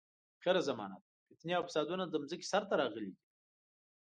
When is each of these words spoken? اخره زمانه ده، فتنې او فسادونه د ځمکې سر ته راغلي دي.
اخره 0.39 0.61
زمانه 0.69 0.97
ده، 1.01 1.07
فتنې 1.37 1.53
او 1.57 1.63
فسادونه 1.67 2.03
د 2.07 2.13
ځمکې 2.29 2.49
سر 2.51 2.63
ته 2.69 2.75
راغلي 2.81 3.09
دي. 3.13 3.21